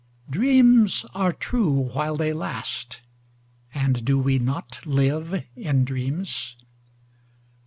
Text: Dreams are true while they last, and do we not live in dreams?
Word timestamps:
Dreams 0.27 1.05
are 1.13 1.31
true 1.31 1.89
while 1.91 2.15
they 2.15 2.33
last, 2.33 3.01
and 3.71 4.03
do 4.03 4.17
we 4.17 4.39
not 4.39 4.79
live 4.83 5.45
in 5.55 5.85
dreams? 5.85 6.57